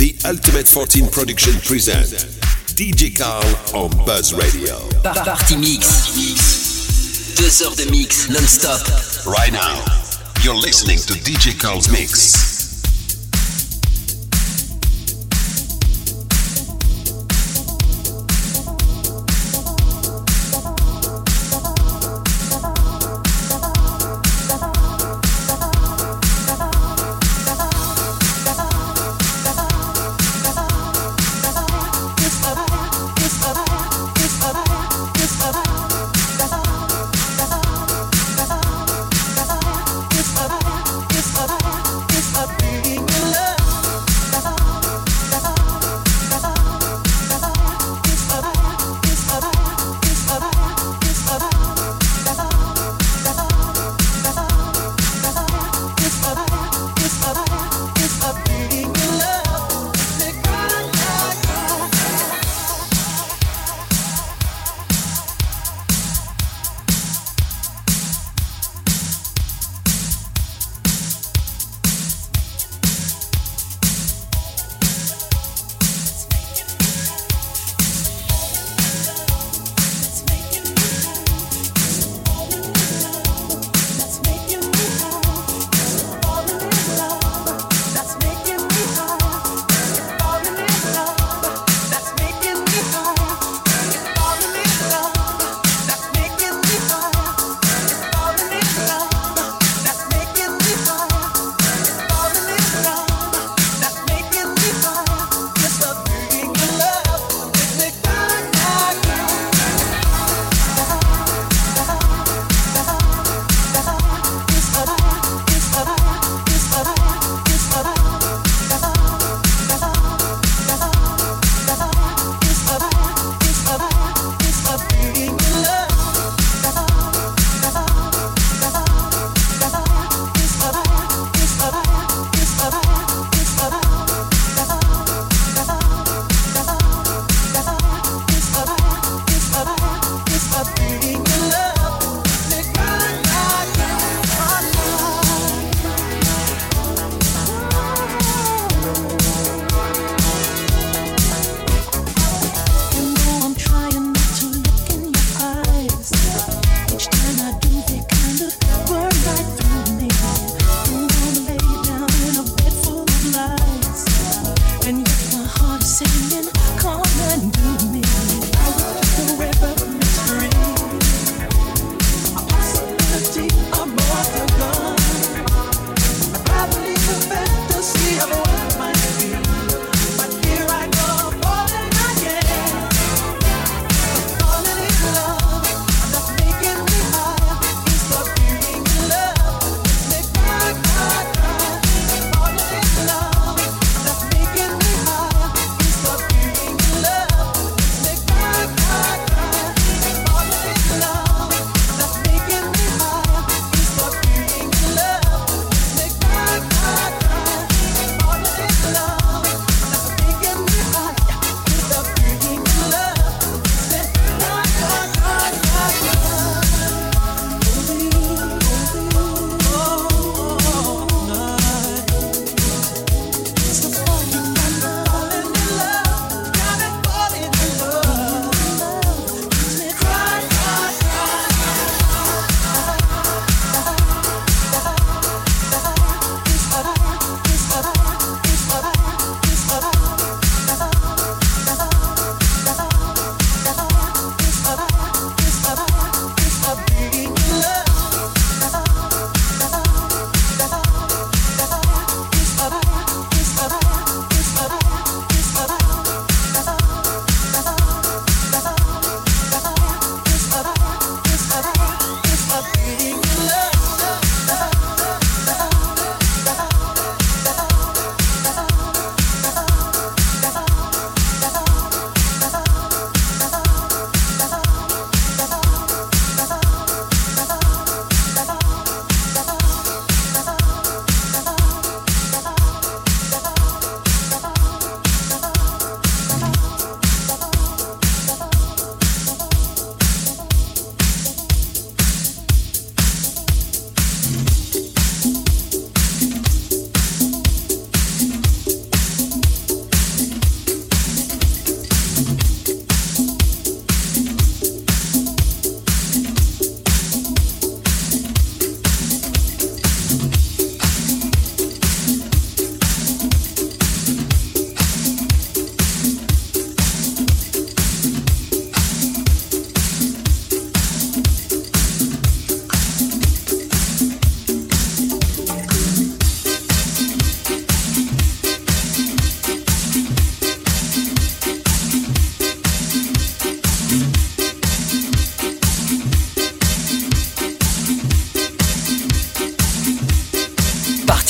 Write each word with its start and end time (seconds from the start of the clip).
The 0.00 0.16
Ultimate 0.24 0.66
14 0.66 1.10
Production 1.10 1.52
present 1.60 2.08
DJ 2.74 3.14
Carl 3.14 3.44
on 3.74 3.90
Buzz 4.06 4.32
Radio. 4.32 4.78
Party 5.02 5.58
Mix. 5.58 7.34
Deux 7.36 7.62
heures 7.62 7.76
de 7.76 7.84
mix 7.90 8.30
non-stop. 8.30 8.80
Right 9.26 9.52
now, 9.52 9.84
you're 10.42 10.56
listening 10.56 10.96
to 11.00 11.12
DJ 11.22 11.60
Carl's 11.60 11.90
Mix. 11.90 12.49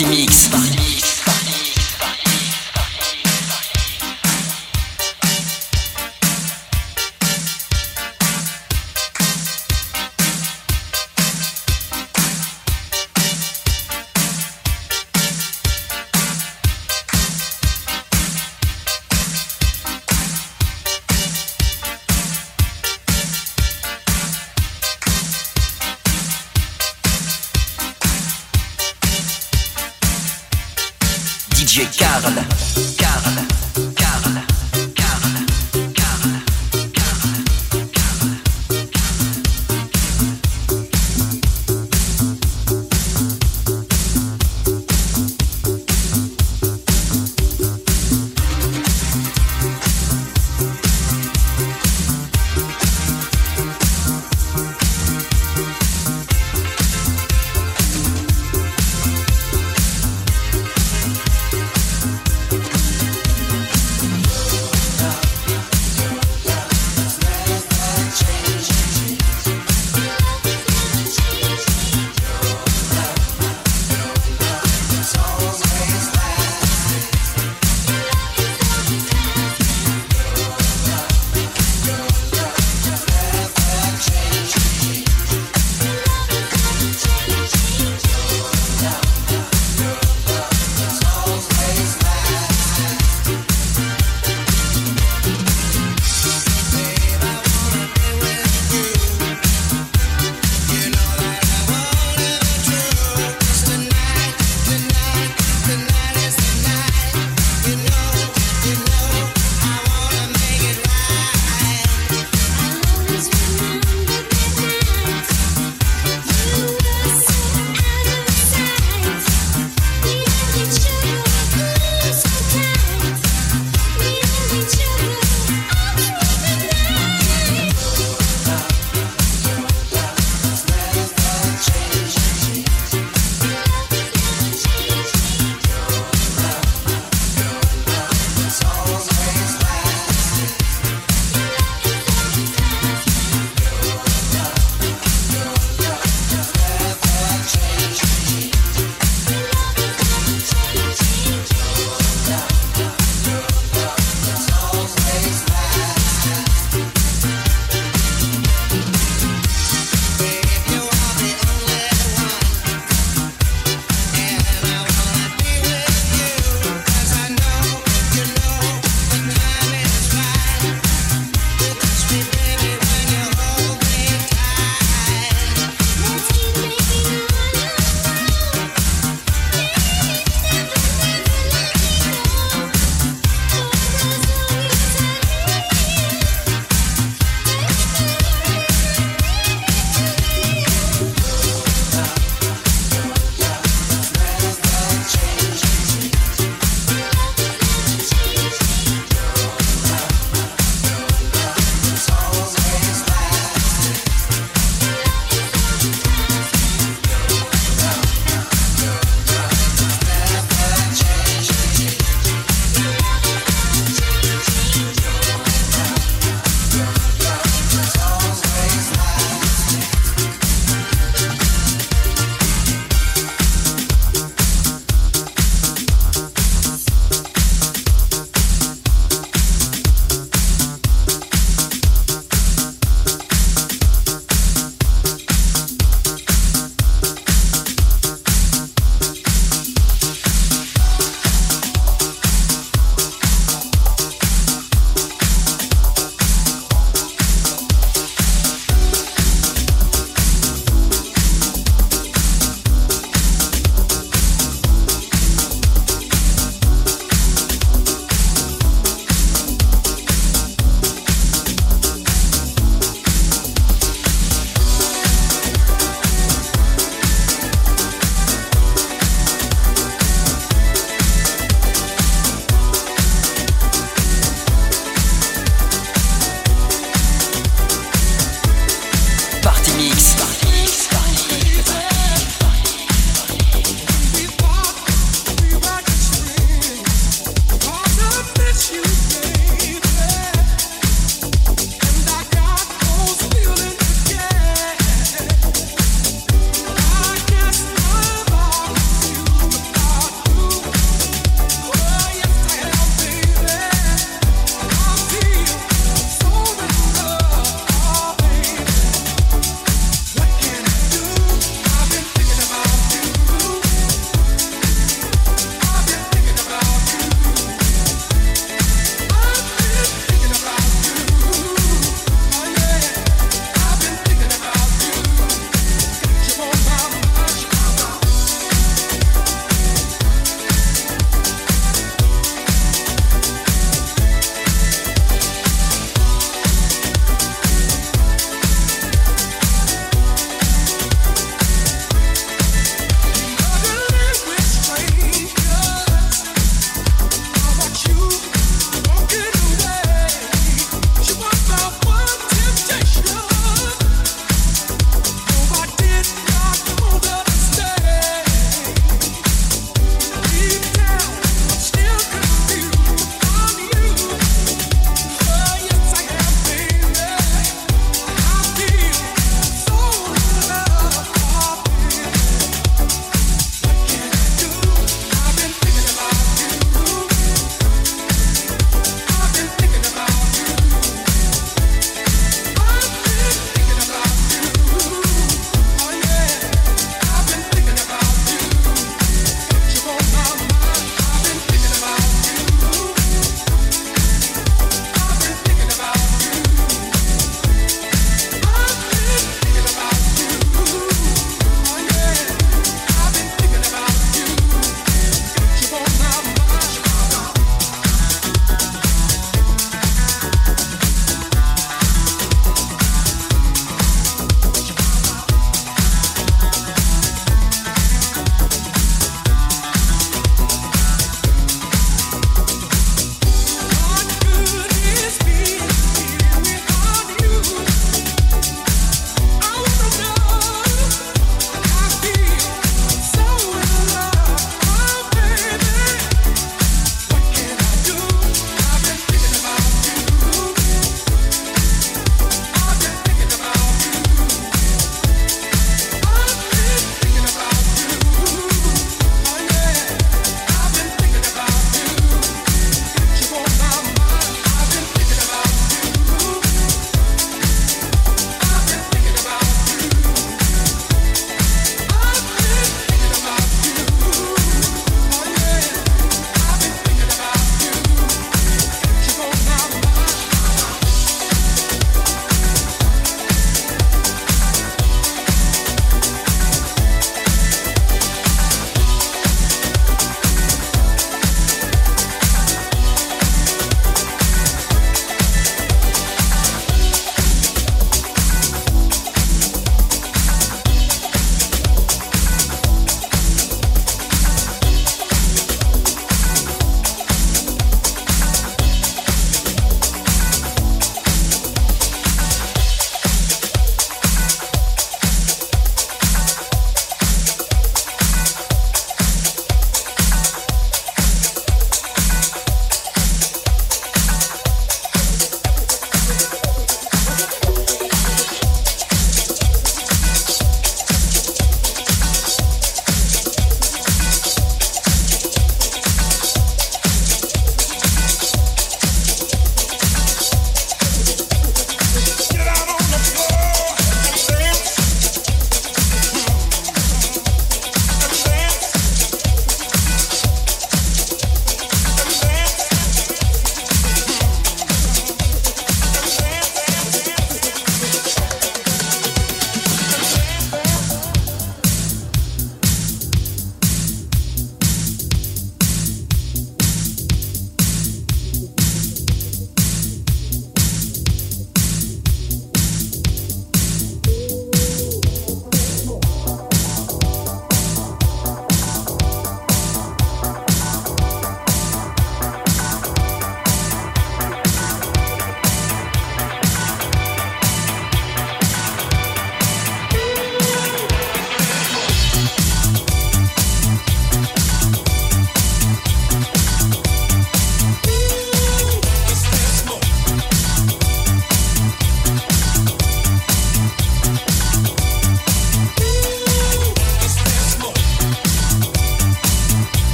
Party 0.00 0.22
Mix. 0.22 0.48
Party. 0.48 0.79